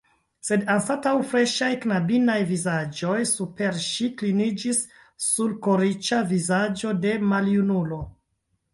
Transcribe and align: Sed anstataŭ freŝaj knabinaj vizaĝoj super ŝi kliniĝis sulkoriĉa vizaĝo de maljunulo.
Sed 0.47 0.61
anstataŭ 0.75 1.11
freŝaj 1.33 1.69
knabinaj 1.83 2.39
vizaĝoj 2.53 3.19
super 3.33 3.79
ŝi 3.91 4.09
kliniĝis 4.23 4.83
sulkoriĉa 5.29 6.25
vizaĝo 6.35 6.99
de 7.07 7.17
maljunulo. 7.37 8.05